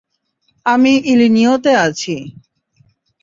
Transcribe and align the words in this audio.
আমি 0.65 0.93
ইলিনিয়তে 1.05 1.71
আছি। 1.85 2.15